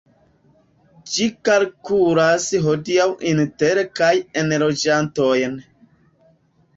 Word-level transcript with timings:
Ĝi 1.15 1.25
kalkulas 1.49 2.47
hodiaŭ 2.67 3.05
inter 3.33 3.81
kaj 3.99 4.09
enloĝantojn. 4.43 5.55